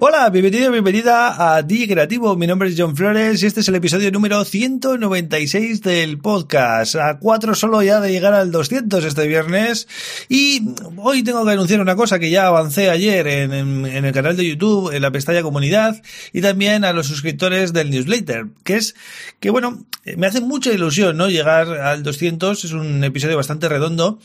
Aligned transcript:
Hola, 0.00 0.30
bienvenido, 0.30 0.70
bienvenida 0.70 1.56
a 1.56 1.62
DJ 1.64 1.88
Creativo. 1.88 2.36
Mi 2.36 2.46
nombre 2.46 2.68
es 2.68 2.76
John 2.78 2.94
Flores 2.94 3.42
y 3.42 3.46
este 3.46 3.60
es 3.60 3.68
el 3.68 3.74
episodio 3.74 4.12
número 4.12 4.44
196 4.44 5.82
del 5.82 6.18
podcast. 6.18 6.94
A 6.94 7.18
cuatro 7.18 7.56
solo 7.56 7.82
ya 7.82 7.98
de 7.98 8.12
llegar 8.12 8.32
al 8.32 8.52
200 8.52 9.04
este 9.04 9.26
viernes. 9.26 9.88
Y 10.28 10.62
hoy 10.98 11.24
tengo 11.24 11.44
que 11.44 11.50
anunciar 11.50 11.80
una 11.80 11.96
cosa 11.96 12.20
que 12.20 12.30
ya 12.30 12.46
avancé 12.46 12.90
ayer 12.90 13.26
en, 13.26 13.52
en, 13.52 14.04
el 14.04 14.12
canal 14.12 14.36
de 14.36 14.48
YouTube, 14.48 14.94
en 14.94 15.02
la 15.02 15.10
pestaña 15.10 15.42
comunidad 15.42 16.00
y 16.32 16.42
también 16.42 16.84
a 16.84 16.92
los 16.92 17.08
suscriptores 17.08 17.72
del 17.72 17.90
newsletter. 17.90 18.46
Que 18.62 18.76
es 18.76 18.94
que, 19.40 19.50
bueno, 19.50 19.84
me 20.16 20.28
hace 20.28 20.40
mucha 20.40 20.70
ilusión, 20.70 21.16
¿no? 21.16 21.28
Llegar 21.28 21.72
al 21.72 22.04
200. 22.04 22.64
Es 22.64 22.72
un 22.72 23.02
episodio 23.02 23.36
bastante 23.36 23.68
redondo 23.68 24.20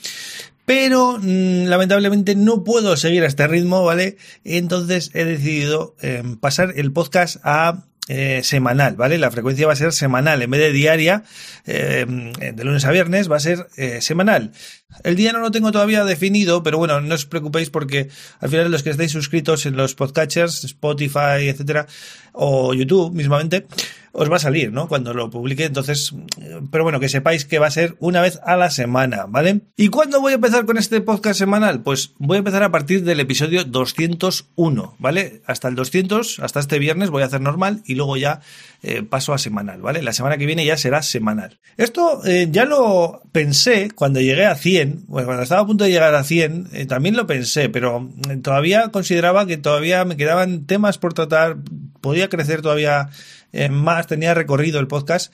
pero 0.66 1.18
mm, 1.20 1.66
lamentablemente 1.66 2.36
no 2.36 2.64
puedo 2.64 2.96
seguir 2.98 3.24
a 3.24 3.28
este 3.28 3.48
ritmo, 3.48 3.84
¿vale? 3.84 4.18
Entonces 4.44 5.12
he 5.14 5.26
decidido 5.26 5.96
em, 6.02 6.38
pasar 6.38 6.74
el 6.76 6.92
podcast 6.92 7.38
a 7.44 7.84
eh, 8.10 8.42
semanal, 8.44 8.98
¿vale? 8.98 9.18
La 9.18 9.32
frecuencia 9.32 9.66
va 9.66 9.74
a 9.74 9.78
ser 9.78 9.94
semanal 9.94 10.42
en 10.42 10.52
vez 10.52 10.60
de 10.60 10.74
diaria, 10.74 11.24
em, 11.66 12.34
de 12.34 12.64
lunes 12.66 12.84
a 12.84 12.92
viernes 12.92 13.32
va 13.32 13.38
a 13.38 13.40
ser 13.40 13.68
eh, 13.78 14.02
semanal. 14.02 14.52
El 15.06 15.16
día 15.16 15.32
no 15.32 15.40
lo 15.40 15.52
tengo 15.52 15.72
todavía 15.72 16.04
definido, 16.04 16.64
pero 16.64 16.78
bueno, 16.78 17.00
no 17.00 17.16
os 17.16 17.26
preocupéis 17.26 17.70
porque 17.70 18.10
al 18.42 18.50
final 18.50 18.70
los 18.72 18.84
que 18.84 18.90
estáis 18.90 19.12
suscritos 19.12 19.66
en 19.66 19.78
los 19.78 19.96
podcatchers, 19.96 20.66
Spotify, 20.66 21.48
etcétera, 21.48 21.88
o 22.34 22.74
YouTube 22.74 23.14
mismamente, 23.14 23.68
os 24.16 24.32
va 24.32 24.36
a 24.36 24.40
salir, 24.40 24.72
¿no? 24.72 24.88
Cuando 24.88 25.14
lo 25.16 25.32
publique, 25.32 25.66
entonces, 25.66 26.14
pero 26.72 26.84
bueno, 26.84 27.00
que 27.00 27.10
sepáis 27.10 27.46
que 27.46 27.58
va 27.58 27.66
a 27.66 27.72
ser 27.72 27.96
una 28.00 28.22
vez 28.22 28.40
a 28.46 28.56
la 28.56 28.70
semana, 28.70 29.26
¿vale? 29.28 29.62
¿Y 29.76 29.88
cuándo 29.90 30.22
voy 30.22 30.34
a 30.34 30.36
empezar 30.36 30.66
con 30.66 30.78
este 30.78 31.02
podcast 31.02 31.40
semanal? 31.40 31.82
Pues 31.82 32.14
voy 32.20 32.36
a 32.36 32.40
empezar 32.40 32.62
a 32.62 32.72
partir 32.72 33.04
del 33.04 33.20
episodio 33.20 33.64
201, 33.64 34.96
¿vale? 35.00 35.42
Hasta 35.48 35.68
el 35.68 35.74
200, 35.74 36.40
hasta 36.40 36.60
este 36.60 36.78
viernes 36.78 37.10
voy 37.10 37.24
a 37.24 37.26
hacer 37.26 37.42
normal 37.42 37.82
y 37.88 37.96
luego 37.96 38.16
ya 38.16 38.42
eh, 38.84 39.02
paso 39.02 39.34
a 39.34 39.40
semanal, 39.40 39.82
¿vale? 39.82 40.04
La 40.04 40.14
semana 40.14 40.38
que 40.38 40.46
viene 40.46 40.64
ya 40.64 40.78
será 40.78 41.02
semanal. 41.02 41.60
Esto 41.78 42.22
eh, 42.24 42.50
ya 42.52 42.66
lo 42.66 43.24
pensé 43.32 43.90
cuando 43.96 44.22
llegué 44.22 44.46
a 44.46 44.56
100, 44.56 45.06
bueno, 45.08 45.26
cuando 45.26 45.42
estaba 45.42 45.62
a 45.62 45.66
punto 45.66 45.86
de 45.86 45.92
llegar 45.92 46.14
a 46.14 46.24
100, 46.24 46.70
eh, 46.72 46.86
también 46.86 47.16
lo 47.16 47.26
pensé, 47.26 47.70
pero 47.70 48.12
todavía 48.44 48.90
consideraba 48.90 49.48
que 49.48 49.58
todavía 49.58 50.06
me 50.06 50.18
quedaban 50.18 50.68
temas 50.68 51.00
por 51.00 51.16
tratar, 51.16 51.58
podía 52.00 52.30
crecer 52.30 52.62
todavía 52.62 53.10
más 53.70 54.08
tenía 54.08 54.34
recorrido 54.34 54.80
el 54.80 54.88
podcast. 54.88 55.34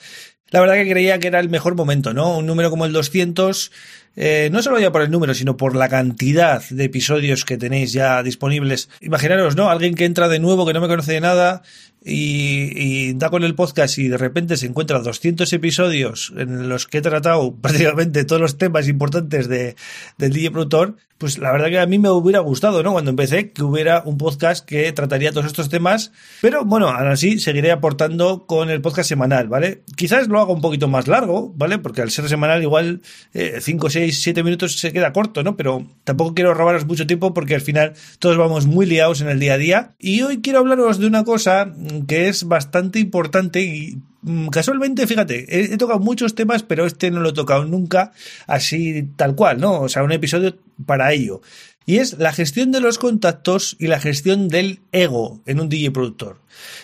La 0.51 0.59
verdad 0.59 0.75
que 0.75 0.89
creía 0.89 1.19
que 1.19 1.27
era 1.27 1.39
el 1.39 1.49
mejor 1.49 1.75
momento, 1.75 2.13
¿no? 2.13 2.37
Un 2.37 2.45
número 2.45 2.69
como 2.69 2.85
el 2.85 2.93
200, 2.93 3.71
eh, 4.15 4.49
no 4.51 4.61
solo 4.61 4.79
ya 4.79 4.91
por 4.91 5.01
el 5.01 5.11
número, 5.11 5.33
sino 5.33 5.57
por 5.57 5.75
la 5.75 5.89
cantidad 5.89 6.61
de 6.69 6.83
episodios 6.85 7.45
que 7.45 7.57
tenéis 7.57 7.93
ya 7.93 8.23
disponibles. 8.23 8.89
Imaginaros, 9.01 9.55
¿no? 9.55 9.69
Alguien 9.69 9.95
que 9.95 10.05
entra 10.05 10.27
de 10.27 10.39
nuevo, 10.39 10.65
que 10.65 10.73
no 10.73 10.81
me 10.81 10.87
conoce 10.87 11.13
de 11.13 11.21
nada, 11.21 11.61
y, 12.03 13.13
da 13.13 13.29
con 13.29 13.43
el 13.43 13.55
podcast 13.55 13.97
y 13.97 14.07
de 14.07 14.17
repente 14.17 14.55
se 14.55 14.65
encuentra 14.65 14.99
200 14.99 15.51
episodios 15.51 16.33
en 16.37 16.69
los 16.69 16.87
que 16.87 16.99
he 16.99 17.01
tratado 17.01 17.53
prácticamente 17.61 18.23
todos 18.23 18.41
los 18.41 18.57
temas 18.57 18.87
importantes 18.87 19.47
de, 19.47 19.75
del 20.17 20.31
DJ 20.31 20.51
productor, 20.51 20.95
pues 21.17 21.37
la 21.37 21.51
verdad 21.51 21.67
que 21.67 21.79
a 21.79 21.85
mí 21.85 21.99
me 21.99 22.09
hubiera 22.09 22.39
gustado, 22.39 22.81
¿no? 22.83 22.93
Cuando 22.93 23.09
empecé, 23.09 23.51
que 23.51 23.63
hubiera 23.63 24.03
un 24.05 24.17
podcast 24.17 24.65
que 24.65 24.91
trataría 24.93 25.31
todos 25.31 25.47
estos 25.47 25.69
temas, 25.69 26.13
pero 26.41 26.63
bueno, 26.63 26.87
aún 26.87 27.09
así 27.09 27.39
seguiré 27.39 27.71
aportando 27.71 28.45
con 28.45 28.69
el 28.69 28.81
podcast 28.81 29.09
semanal, 29.09 29.49
¿vale? 29.49 29.81
Quizás 29.97 30.29
lo 30.29 30.38
haga 30.41 30.53
un 30.53 30.61
poquito 30.61 30.87
más 30.87 31.07
largo, 31.07 31.53
¿vale? 31.55 31.77
Porque 31.79 32.01
al 32.01 32.11
ser 32.11 32.27
semanal 32.29 32.61
igual 32.61 33.01
5, 33.33 33.89
6, 33.89 34.21
7 34.21 34.43
minutos 34.43 34.79
se 34.79 34.93
queda 34.93 35.13
corto, 35.13 35.43
¿no? 35.43 35.55
Pero 35.55 35.85
tampoco 36.03 36.33
quiero 36.33 36.53
robaros 36.53 36.85
mucho 36.85 37.07
tiempo 37.07 37.33
porque 37.33 37.55
al 37.55 37.61
final 37.61 37.93
todos 38.19 38.37
vamos 38.37 38.65
muy 38.65 38.85
liados 38.85 39.21
en 39.21 39.29
el 39.29 39.39
día 39.39 39.53
a 39.53 39.57
día. 39.57 39.95
Y 39.99 40.21
hoy 40.21 40.41
quiero 40.41 40.59
hablaros 40.59 40.99
de 40.99 41.07
una 41.07 41.23
cosa 41.23 41.73
que 42.07 42.27
es 42.27 42.43
bastante 42.43 42.99
importante 42.99 43.61
y 43.61 44.01
mm, 44.21 44.47
casualmente, 44.47 45.07
fíjate, 45.07 45.73
he, 45.73 45.77
tocado 45.77 45.99
muchos 45.99 46.35
temas, 46.35 46.63
pero 46.63 46.85
este 46.85 47.11
no 47.11 47.19
lo 47.19 47.29
he 47.29 47.33
tocado 47.33 47.65
nunca 47.65 48.11
así 48.47 49.09
tal 49.15 49.35
cual, 49.35 49.59
¿no? 49.59 49.81
O 49.81 49.89
sea, 49.89 50.03
un 50.03 50.11
episodio 50.11 50.57
para 50.85 51.11
ello. 51.13 51.41
Y 51.85 51.97
es 51.97 52.19
la 52.19 52.33
gestión 52.33 52.71
de 52.71 52.81
los 52.81 52.99
contactos 52.99 53.75
y 53.79 53.87
la 53.87 53.99
gestión 53.99 54.47
del 54.47 54.81
ego 54.91 55.41
en 55.45 55.59
un 55.59 55.69
DJ 55.69 55.91
productor. 55.91 56.37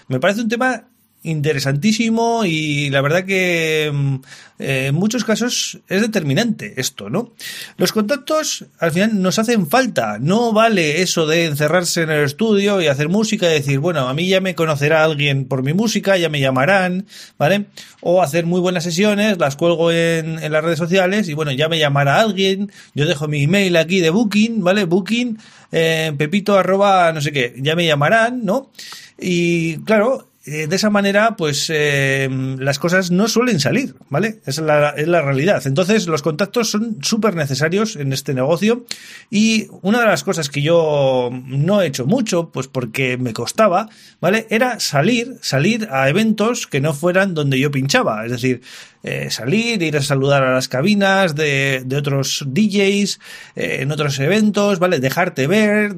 Me 0.07 0.19
parece 0.19 0.41
un 0.41 0.49
tema 0.49 0.87
interesantísimo 1.25 2.45
y 2.45 2.89
la 2.89 3.01
verdad 3.01 3.25
que 3.25 3.91
mm, 3.93 4.15
eh, 4.57 4.87
en 4.87 4.95
muchos 4.95 5.25
casos 5.25 5.79
es 5.89 6.01
determinante 6.01 6.73
esto, 6.77 7.09
¿no? 7.09 7.33
Los 7.77 7.91
contactos 7.91 8.65
al 8.79 8.91
final 8.91 9.21
nos 9.21 9.37
hacen 9.37 9.67
falta, 9.67 10.17
no 10.19 10.53
vale 10.53 11.01
eso 11.01 11.27
de 11.27 11.45
encerrarse 11.45 12.03
en 12.03 12.11
el 12.11 12.23
estudio 12.23 12.79
y 12.81 12.87
hacer 12.87 13.09
música 13.09 13.47
y 13.47 13.55
decir, 13.55 13.79
bueno, 13.79 14.07
a 14.07 14.13
mí 14.13 14.29
ya 14.29 14.39
me 14.39 14.55
conocerá 14.55 15.03
alguien 15.03 15.45
por 15.45 15.61
mi 15.63 15.73
música, 15.73 16.15
ya 16.17 16.29
me 16.29 16.39
llamarán, 16.39 17.05
¿vale? 17.37 17.65
O 18.01 18.21
hacer 18.21 18.45
muy 18.45 18.61
buenas 18.61 18.83
sesiones, 18.83 19.37
las 19.39 19.55
cuelgo 19.55 19.91
en, 19.91 20.39
las 20.49 20.63
redes 20.63 20.79
sociales 20.79 21.27
y 21.27 21.33
bueno, 21.33 21.51
ya 21.51 21.67
me 21.67 21.79
llamará 21.79 22.21
alguien, 22.21 22.71
yo 22.93 23.05
dejo 23.05 23.27
mi 23.27 23.43
email 23.43 23.75
aquí 23.75 23.99
de 23.99 24.09
Booking, 24.09 24.63
¿vale? 24.63 24.85
Booking, 24.85 25.37
eh, 25.71 26.13
pepito 26.17 26.57
arroba 26.57 27.11
no 27.11 27.19
sé 27.19 27.31
qué, 27.31 27.55
ya 27.57 27.75
me 27.75 27.85
llamarán, 27.85 28.45
¿no? 28.45 28.71
Y 29.17 29.77
claro, 29.79 30.29
eh, 30.47 30.67
de 30.67 30.75
esa 30.75 30.91
manera, 30.91 31.35
pues 31.35 31.71
eh, 31.73 32.29
las 32.59 32.77
cosas 32.77 33.09
no 33.09 33.27
suelen 33.27 33.59
salir, 33.59 33.95
¿vale? 34.09 34.41
Es 34.45 34.59
la, 34.59 34.91
es 34.91 35.07
la 35.07 35.23
realidad. 35.23 35.65
Entonces, 35.65 36.05
los 36.05 36.21
contactos 36.21 36.69
son 36.69 36.97
súper 37.01 37.35
necesarios 37.35 37.95
en 37.95 38.13
este 38.13 38.35
negocio 38.35 38.85
y 39.31 39.67
una 39.81 40.01
de 40.01 40.05
las 40.05 40.23
cosas 40.23 40.49
que 40.49 40.61
yo 40.61 41.31
no 41.31 41.81
he 41.81 41.87
hecho 41.87 42.05
mucho, 42.05 42.51
pues 42.51 42.67
porque 42.67 43.17
me 43.17 43.33
costaba, 43.33 43.89
¿vale? 44.21 44.45
Era 44.51 44.79
salir, 44.79 45.37
salir 45.41 45.87
a 45.89 46.09
eventos 46.09 46.67
que 46.67 46.79
no 46.79 46.93
fueran 46.93 47.33
donde 47.33 47.59
yo 47.59 47.71
pinchaba. 47.71 48.23
Es 48.23 48.31
decir, 48.31 48.61
eh, 49.01 49.29
salir, 49.31 49.81
ir 49.81 49.97
a 49.97 50.01
saludar 50.01 50.43
a 50.43 50.53
las 50.53 50.67
cabinas 50.67 51.35
de, 51.35 51.81
de 51.85 51.97
otros 51.97 52.43
DJs, 52.47 53.19
en 53.55 53.91
otros 53.91 54.19
eventos, 54.19 54.77
¿vale? 54.77 54.99
Dejarte 54.99 55.47
ver, 55.47 55.95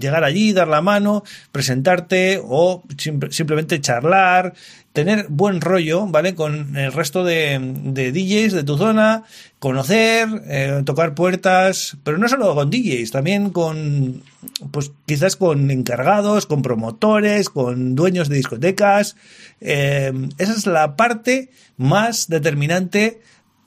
llegar 0.00 0.22
allí, 0.22 0.52
dar 0.52 0.68
la 0.68 0.80
mano, 0.80 1.24
presentarte 1.50 2.40
o 2.42 2.84
simplemente 3.30 3.79
charlar, 3.80 4.54
tener 4.92 5.26
buen 5.28 5.60
rollo, 5.60 6.06
¿vale? 6.06 6.34
Con 6.34 6.76
el 6.76 6.92
resto 6.92 7.24
de, 7.24 7.58
de 7.84 8.12
DJs 8.12 8.52
de 8.52 8.64
tu 8.64 8.76
zona, 8.76 9.24
conocer, 9.58 10.28
eh, 10.46 10.82
tocar 10.84 11.14
puertas, 11.14 11.96
pero 12.02 12.18
no 12.18 12.28
solo 12.28 12.54
con 12.54 12.70
DJs, 12.70 13.10
también 13.10 13.50
con, 13.50 14.22
pues 14.70 14.92
quizás 15.06 15.36
con 15.36 15.70
encargados, 15.70 16.46
con 16.46 16.62
promotores, 16.62 17.48
con 17.48 17.94
dueños 17.94 18.28
de 18.28 18.36
discotecas. 18.36 19.16
Eh, 19.60 20.12
esa 20.38 20.52
es 20.52 20.66
la 20.66 20.96
parte 20.96 21.50
más 21.76 22.28
determinante 22.28 23.20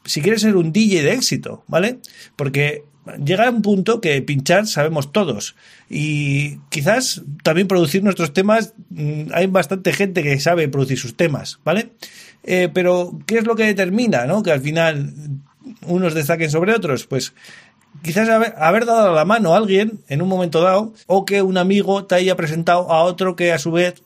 si 0.05 0.21
quieres 0.21 0.41
ser 0.41 0.55
un 0.55 0.71
DJ 0.73 1.03
de 1.03 1.13
éxito, 1.13 1.63
¿vale? 1.67 1.99
Porque 2.35 2.83
llega 3.23 3.49
un 3.49 3.61
punto 3.61 4.01
que 4.01 4.21
pinchar 4.21 4.67
sabemos 4.67 5.11
todos 5.11 5.55
y 5.89 6.57
quizás 6.69 7.21
también 7.43 7.67
producir 7.67 8.03
nuestros 8.03 8.33
temas 8.33 8.73
hay 9.33 9.47
bastante 9.47 9.93
gente 9.93 10.23
que 10.23 10.39
sabe 10.39 10.67
producir 10.67 10.99
sus 10.99 11.15
temas 11.15 11.59
vale 11.63 11.89
eh, 12.43 12.69
pero 12.73 13.17
qué 13.25 13.37
es 13.37 13.45
lo 13.45 13.55
que 13.55 13.65
determina 13.65 14.25
no 14.25 14.43
que 14.43 14.51
al 14.51 14.61
final 14.61 15.13
unos 15.85 16.13
destaquen 16.13 16.51
sobre 16.51 16.73
otros. 16.73 17.05
Pues 17.05 17.33
quizás 18.01 18.29
haber, 18.29 18.53
haber, 18.57 18.85
dado 18.85 19.13
la 19.13 19.25
mano 19.25 19.53
a 19.53 19.57
alguien 19.57 19.99
en 20.07 20.21
un 20.21 20.29
momento 20.29 20.61
dado 20.61 20.93
o 21.07 21.25
que 21.25 21.41
un 21.41 21.57
amigo 21.57 22.05
te 22.05 22.15
haya 22.15 22.35
presentado 22.35 22.91
a 22.91 23.03
otro 23.03 23.35
que 23.35 23.51
a 23.51 23.59
su 23.59 23.71
vez 23.71 24.01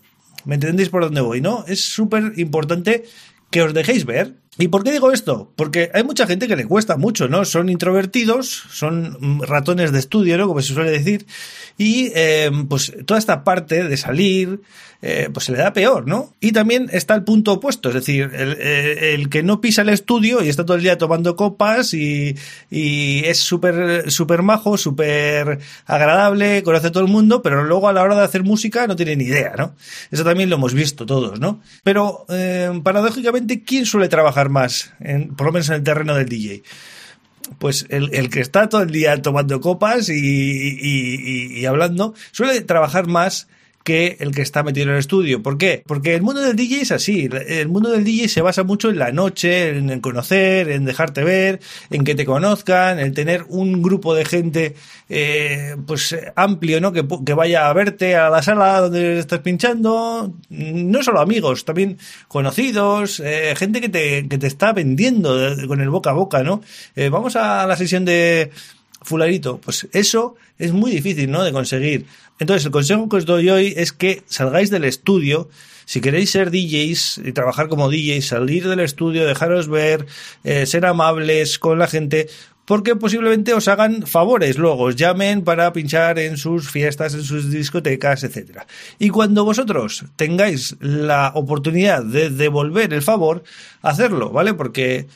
me 0.46 0.56
entendéis 0.56 0.90
por 0.90 1.04
dónde 1.04 1.22
voy 1.22 1.42
no 1.42 1.66
es 1.68 1.82
súper 1.82 2.34
importante 2.38 3.04
que 3.50 3.62
os 3.62 3.74
dejéis 3.74 4.06
ver 4.06 4.36
¿Y 4.58 4.70
por 4.70 4.84
qué 4.84 4.92
digo 4.92 5.12
esto? 5.12 5.52
Porque 5.56 5.92
hay 5.94 6.04
mucha 6.04 6.26
gente 6.26 6.48
que 6.48 6.56
le 6.56 6.66
cuesta 6.66 6.98
mucho, 6.98 7.28
¿no? 7.28 7.46
Son 7.46 7.70
introvertidos, 7.70 8.64
son 8.72 9.42
ratones 9.42 9.92
de 9.92 10.00
estudio, 10.00 10.38
¿no? 10.38 10.48
Como 10.48 10.62
se 10.62 10.74
suele 10.74 10.92
decir. 10.92 11.28
Y 11.78 12.12
eh, 12.16 12.52
pues 12.68 12.94
toda 13.06 13.20
esta 13.20 13.44
parte 13.44 13.84
de 13.84 13.98
salir, 13.98 14.62
eh, 15.04 15.30
pues 15.32 15.46
se 15.46 15.52
le 15.52 15.60
da 15.60 15.74
peor, 15.74 16.08
¿no? 16.08 16.34
Y 16.40 16.54
también 16.54 16.90
está 16.92 17.14
el 17.14 17.24
punto 17.24 17.54
opuesto, 17.54 17.90
es 17.90 17.96
decir, 17.96 18.32
el, 18.34 18.60
el 18.60 19.30
que 19.30 19.44
no 19.44 19.62
pisa 19.62 19.84
el 19.84 19.90
estudio 19.90 20.44
y 20.44 20.50
está 20.50 20.66
todo 20.66 20.76
el 20.76 20.82
día 20.82 20.98
tomando 20.98 21.36
copas 21.36 21.94
y, 21.94 22.36
y 22.72 23.24
es 23.26 23.38
súper 23.38 24.10
súper 24.10 24.42
majo, 24.42 24.76
súper 24.76 25.60
agradable, 25.86 26.64
conoce 26.64 26.88
a 26.88 26.92
todo 26.92 27.04
el 27.04 27.12
mundo, 27.12 27.44
pero 27.44 27.64
luego 27.64 27.88
a 27.88 27.94
la 27.94 28.02
hora 28.02 28.16
de 28.16 28.24
hacer 28.24 28.44
música 28.44 28.88
no 28.88 28.96
tiene 28.96 29.16
ni 29.16 29.26
idea, 29.26 29.54
¿no? 29.56 29.76
Eso 30.10 30.24
también 30.24 30.50
lo 30.50 30.56
hemos 30.56 30.74
visto 30.74 31.06
todos, 31.06 31.40
¿no? 31.40 31.62
Pero 31.84 32.26
eh, 32.30 32.72
paradójicamente, 32.84 33.64
¿quién 33.64 33.86
suele 33.86 34.08
trabajar 34.08 34.47
más, 34.50 34.94
en, 35.00 35.36
por 35.36 35.48
lo 35.48 35.54
menos 35.54 35.70
en 35.70 35.76
el 35.76 35.84
terreno 35.84 36.16
del 36.16 36.30
DJ? 36.30 36.64
pues 37.60 37.86
el, 37.90 38.30
que 38.30 38.42
está 38.42 38.70
todo 38.70 38.82
el 38.82 38.92
día 38.92 39.22
tomando 39.22 39.62
copas 39.62 40.10
y, 40.10 41.66
hablando 41.66 42.14
suele 42.32 42.62
trabajar 42.62 43.08
más 43.08 43.48
que 43.88 44.18
el 44.20 44.36
que 44.36 44.42
está 44.42 44.64
metido 44.64 44.88
en 44.88 44.92
el 44.92 45.00
estudio. 45.00 45.42
¿Por 45.42 45.58
qué? 45.58 45.82
Porque 45.88 46.14
el 46.14 46.22
mundo 46.22 46.42
del 46.42 46.58
DJ 46.58 46.82
es 46.82 46.92
así. 46.92 47.30
El 47.48 47.70
mundo 47.70 47.90
del 47.90 48.04
DJ 48.04 48.28
se 48.28 48.42
basa 48.42 48.66
mucho 48.66 48.90
en 48.90 49.00
la 49.00 49.14
noche, 49.14 49.78
en 49.78 50.02
conocer, 50.02 50.68
en 50.68 50.84
dejarte 50.84 51.24
ver, 51.24 51.62
en 51.90 52.04
que 52.04 52.14
te 52.14 52.26
conozcan, 52.26 53.00
en 53.00 53.14
tener 53.14 53.46
un 53.48 53.82
grupo 53.82 54.14
de 54.14 54.26
gente 54.26 54.76
eh, 55.08 55.78
pues 55.88 56.14
amplio, 56.36 56.82
¿no? 56.82 56.92
Que, 56.92 57.08
que, 57.26 57.34
vaya 57.34 57.70
a 57.70 57.74
verte 57.74 58.18
a 58.18 58.30
la 58.30 58.44
sala 58.44 58.82
donde 58.82 59.20
estás 59.20 59.40
pinchando. 59.40 60.34
No 60.50 61.02
solo 61.02 61.22
amigos, 61.22 61.64
también 61.64 61.98
conocidos, 62.28 63.22
eh, 63.22 63.54
gente 63.56 63.80
que 63.80 63.88
te, 63.88 64.28
que 64.28 64.38
te 64.38 64.48
está 64.48 64.74
vendiendo 64.74 65.34
con 65.66 65.80
el 65.80 65.90
boca 65.90 66.10
a 66.10 66.14
boca, 66.14 66.44
¿no? 66.44 66.62
Eh, 66.98 67.08
vamos 67.08 67.38
a 67.38 67.66
la 67.66 67.78
sesión 67.78 68.04
de 68.04 68.52
fularito. 69.02 69.60
Pues 69.64 69.88
eso 69.94 70.36
es 70.58 70.74
muy 70.74 70.92
difícil, 70.92 71.32
¿no? 71.32 71.46
De 71.46 71.54
conseguir. 71.54 72.06
Entonces, 72.40 72.66
el 72.66 72.72
consejo 72.72 73.10
que 73.10 73.18
os 73.18 73.26
doy 73.26 73.50
hoy 73.50 73.74
es 73.76 73.94
que 73.94 74.24
salgáis 74.28 74.70
del 74.70 74.84
estudio. 74.84 75.50
Si 75.86 76.02
queréis 76.02 76.32
ser 76.32 76.52
DJs 76.52 77.22
y 77.26 77.32
trabajar 77.32 77.68
como 77.68 77.90
DJs, 77.90 78.28
salir 78.28 78.68
del 78.68 78.82
estudio, 78.82 79.26
dejaros 79.26 79.68
ver, 79.68 80.06
eh, 80.44 80.66
ser 80.66 80.86
amables 80.86 81.60
con 81.60 81.80
la 81.80 81.88
gente, 81.88 82.28
porque 82.66 82.98
posiblemente 82.98 83.54
os 83.54 83.70
hagan 83.70 84.06
favores 84.06 84.58
luego, 84.58 84.84
os 84.84 84.98
llamen 84.98 85.46
para 85.46 85.72
pinchar 85.72 86.20
en 86.20 86.36
sus 86.36 86.70
fiestas, 86.70 87.14
en 87.14 87.24
sus 87.24 87.50
discotecas, 87.50 88.26
etc. 88.26 88.64
Y 89.00 89.08
cuando 89.10 89.46
vosotros 89.46 90.04
tengáis 90.18 90.76
la 90.82 91.32
oportunidad 91.34 92.04
de 92.04 92.30
devolver 92.30 92.94
el 92.94 93.02
favor, 93.02 93.44
hacerlo, 93.82 94.32
¿vale? 94.32 94.54
Porque 94.54 95.08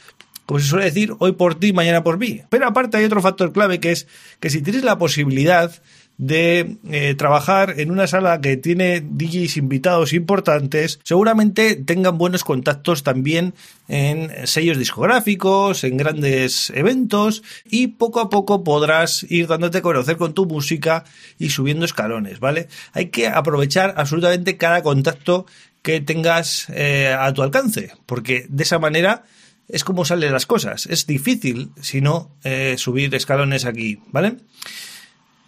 como 0.45 0.59
se 0.59 0.67
suele 0.67 0.85
decir, 0.85 1.13
hoy 1.19 1.33
por 1.33 1.55
ti, 1.55 1.73
mañana 1.73 2.03
por 2.03 2.17
mí. 2.17 2.41
Pero 2.49 2.67
aparte 2.67 2.97
hay 2.97 3.05
otro 3.05 3.21
factor 3.21 3.51
clave 3.51 3.79
que 3.79 3.91
es 3.91 4.07
que 4.39 4.49
si 4.49 4.61
tienes 4.61 4.83
la 4.83 4.97
posibilidad 4.97 5.81
de 6.21 6.77
eh, 6.91 7.15
trabajar 7.15 7.79
en 7.79 7.89
una 7.89 8.05
sala 8.05 8.41
que 8.41 8.55
tiene 8.55 9.01
DJs 9.01 9.57
invitados 9.57 10.13
importantes, 10.13 10.99
seguramente 11.03 11.75
tengan 11.75 12.19
buenos 12.19 12.43
contactos 12.43 13.01
también 13.01 13.55
en 13.87 14.29
sellos 14.45 14.77
discográficos, 14.77 15.83
en 15.83 15.97
grandes 15.97 16.69
eventos 16.75 17.41
y 17.65 17.87
poco 17.87 18.19
a 18.19 18.29
poco 18.29 18.63
podrás 18.63 19.25
ir 19.31 19.47
dándote 19.47 19.79
a 19.79 19.81
conocer 19.81 20.17
con 20.17 20.35
tu 20.35 20.45
música 20.45 21.05
y 21.39 21.49
subiendo 21.49 21.85
escalones, 21.85 22.39
¿vale? 22.39 22.67
Hay 22.93 23.07
que 23.07 23.27
aprovechar 23.27 23.95
absolutamente 23.97 24.57
cada 24.57 24.83
contacto 24.83 25.47
que 25.81 26.01
tengas 26.01 26.67
eh, 26.69 27.15
a 27.17 27.33
tu 27.33 27.41
alcance, 27.41 27.93
porque 28.05 28.45
de 28.47 28.61
esa 28.61 28.77
manera 28.77 29.23
es 29.67 29.83
como 29.83 30.05
salen 30.05 30.33
las 30.33 30.45
cosas. 30.45 30.85
Es 30.85 31.07
difícil, 31.07 31.71
si 31.81 31.99
no, 31.99 32.29
eh, 32.43 32.75
subir 32.77 33.15
escalones 33.15 33.65
aquí, 33.65 33.99
¿vale? 34.11 34.37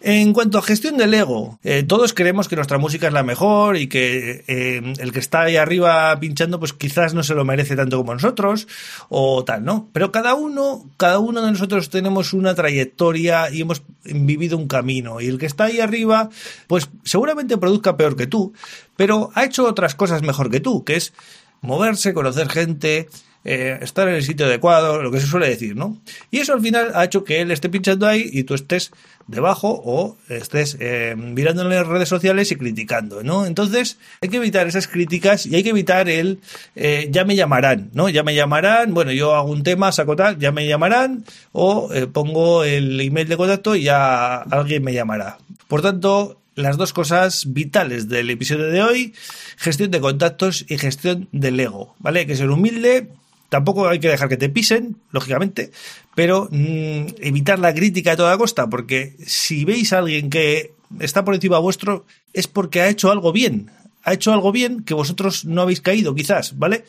En 0.06 0.34
cuanto 0.34 0.58
a 0.58 0.62
gestión 0.62 0.98
del 0.98 1.14
ego, 1.14 1.58
eh, 1.64 1.82
todos 1.82 2.12
creemos 2.12 2.46
que 2.46 2.56
nuestra 2.56 2.76
música 2.76 3.06
es 3.06 3.14
la 3.14 3.22
mejor 3.22 3.78
y 3.78 3.86
que 3.86 4.44
eh, 4.46 4.92
el 4.98 5.12
que 5.12 5.18
está 5.18 5.44
ahí 5.44 5.56
arriba 5.56 6.14
pinchando, 6.20 6.58
pues 6.58 6.74
quizás 6.74 7.14
no 7.14 7.22
se 7.22 7.34
lo 7.34 7.46
merece 7.46 7.74
tanto 7.74 7.96
como 7.96 8.12
nosotros 8.12 8.68
o 9.08 9.44
tal, 9.44 9.64
¿no? 9.64 9.88
Pero 9.94 10.12
cada 10.12 10.34
uno, 10.34 10.84
cada 10.98 11.20
uno 11.20 11.40
de 11.40 11.50
nosotros 11.50 11.88
tenemos 11.88 12.34
una 12.34 12.54
trayectoria 12.54 13.48
y 13.48 13.62
hemos 13.62 13.82
vivido 14.04 14.58
un 14.58 14.68
camino 14.68 15.22
y 15.22 15.28
el 15.28 15.38
que 15.38 15.46
está 15.46 15.64
ahí 15.64 15.80
arriba, 15.80 16.28
pues 16.66 16.90
seguramente 17.04 17.56
produzca 17.56 17.96
peor 17.96 18.14
que 18.14 18.26
tú, 18.26 18.52
pero 18.96 19.30
ha 19.34 19.46
hecho 19.46 19.64
otras 19.64 19.94
cosas 19.94 20.20
mejor 20.20 20.50
que 20.50 20.60
tú, 20.60 20.84
que 20.84 20.96
es 20.96 21.14
moverse, 21.62 22.12
conocer 22.12 22.50
gente, 22.50 23.08
eh, 23.44 23.78
estar 23.82 24.08
en 24.08 24.14
el 24.14 24.22
sitio 24.22 24.46
adecuado, 24.46 25.02
lo 25.02 25.10
que 25.10 25.20
se 25.20 25.26
suele 25.26 25.48
decir, 25.48 25.76
¿no? 25.76 25.98
Y 26.30 26.38
eso 26.38 26.54
al 26.54 26.60
final 26.60 26.92
ha 26.94 27.04
hecho 27.04 27.24
que 27.24 27.40
él 27.40 27.50
esté 27.50 27.68
pinchando 27.68 28.06
ahí 28.06 28.28
y 28.32 28.44
tú 28.44 28.54
estés 28.54 28.90
debajo 29.26 29.80
o 29.84 30.16
estés 30.28 30.76
eh, 30.80 31.14
mirando 31.16 31.62
en 31.62 31.70
las 31.70 31.86
redes 31.86 32.08
sociales 32.08 32.50
y 32.52 32.56
criticando, 32.56 33.22
¿no? 33.22 33.46
Entonces 33.46 33.98
hay 34.20 34.28
que 34.28 34.36
evitar 34.36 34.66
esas 34.66 34.88
críticas 34.88 35.46
y 35.46 35.54
hay 35.54 35.62
que 35.62 35.70
evitar 35.70 36.08
el 36.08 36.40
eh, 36.76 37.08
ya 37.10 37.24
me 37.24 37.36
llamarán, 37.36 37.90
¿no? 37.94 38.08
Ya 38.08 38.22
me 38.22 38.34
llamarán, 38.34 38.92
bueno, 38.92 39.12
yo 39.12 39.34
hago 39.34 39.50
un 39.50 39.62
tema, 39.62 39.92
saco 39.92 40.16
tal, 40.16 40.38
ya 40.38 40.52
me 40.52 40.66
llamarán 40.66 41.24
o 41.52 41.90
eh, 41.92 42.06
pongo 42.06 42.64
el 42.64 43.00
email 43.00 43.28
de 43.28 43.36
contacto 43.36 43.76
y 43.76 43.84
ya 43.84 44.36
alguien 44.36 44.82
me 44.82 44.92
llamará. 44.92 45.38
Por 45.68 45.80
tanto, 45.82 46.40
las 46.54 46.76
dos 46.76 46.92
cosas 46.92 47.52
vitales 47.52 48.08
del 48.08 48.30
episodio 48.30 48.66
de 48.66 48.82
hoy, 48.82 49.14
gestión 49.56 49.90
de 49.90 50.00
contactos 50.00 50.66
y 50.68 50.78
gestión 50.78 51.28
del 51.32 51.58
ego, 51.58 51.94
¿vale? 51.98 52.20
Hay 52.20 52.26
que 52.26 52.36
ser 52.36 52.50
humilde, 52.50 53.08
Tampoco 53.48 53.88
hay 53.88 54.00
que 54.00 54.08
dejar 54.08 54.28
que 54.28 54.36
te 54.36 54.48
pisen, 54.48 54.96
lógicamente, 55.12 55.70
pero 56.14 56.48
mm, 56.50 57.06
evitar 57.20 57.58
la 57.58 57.74
crítica 57.74 58.12
a 58.12 58.16
toda 58.16 58.36
costa, 58.38 58.68
porque 58.68 59.14
si 59.24 59.64
veis 59.64 59.92
a 59.92 59.98
alguien 59.98 60.30
que 60.30 60.72
está 61.00 61.24
por 61.24 61.34
encima 61.34 61.58
vuestro, 61.58 62.04
es 62.32 62.46
porque 62.48 62.80
ha 62.80 62.88
hecho 62.88 63.10
algo 63.10 63.32
bien. 63.32 63.70
Ha 64.02 64.12
hecho 64.12 64.32
algo 64.32 64.52
bien 64.52 64.82
que 64.82 64.94
vosotros 64.94 65.44
no 65.44 65.62
habéis 65.62 65.80
caído, 65.80 66.14
quizás, 66.14 66.58
¿vale? 66.58 66.84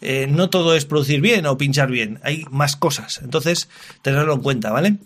Eh, 0.00 0.26
no 0.30 0.50
todo 0.50 0.74
es 0.74 0.84
producir 0.84 1.20
bien 1.20 1.46
o 1.46 1.56
pinchar 1.56 1.90
bien, 1.90 2.20
hay 2.22 2.44
más 2.50 2.76
cosas. 2.76 3.20
Entonces, 3.22 3.68
tenerlo 4.02 4.34
en 4.34 4.40
cuenta, 4.40 4.70
¿vale? 4.70 4.96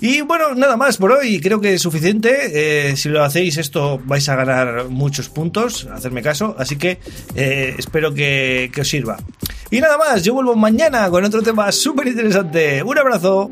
Y 0.00 0.20
bueno, 0.20 0.54
nada 0.54 0.76
más 0.76 0.96
por 0.96 1.10
hoy, 1.10 1.40
creo 1.40 1.60
que 1.60 1.74
es 1.74 1.82
suficiente. 1.82 2.90
Eh, 2.90 2.96
si 2.96 3.08
lo 3.08 3.24
hacéis 3.24 3.56
esto 3.56 4.00
vais 4.04 4.28
a 4.28 4.36
ganar 4.36 4.88
muchos 4.88 5.28
puntos, 5.28 5.86
hacerme 5.86 6.22
caso, 6.22 6.54
así 6.58 6.76
que 6.76 7.00
eh, 7.34 7.74
espero 7.76 8.14
que, 8.14 8.70
que 8.72 8.82
os 8.82 8.88
sirva. 8.88 9.18
Y 9.70 9.80
nada 9.80 9.98
más, 9.98 10.22
yo 10.22 10.32
vuelvo 10.32 10.54
mañana 10.56 11.10
con 11.10 11.24
otro 11.24 11.42
tema 11.42 11.70
súper 11.72 12.08
interesante. 12.08 12.82
Un 12.82 12.98
abrazo. 12.98 13.50